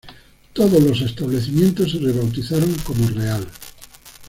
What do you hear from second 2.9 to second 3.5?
Real.